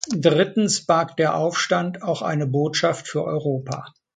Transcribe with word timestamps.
Drittens 0.09 0.83
barg 0.87 1.15
der 1.17 1.35
Aufstand 1.35 2.01
auch 2.01 2.23
eine 2.23 2.47
Botschaft 2.47 3.07
für 3.07 3.23
Europa. 3.23 3.93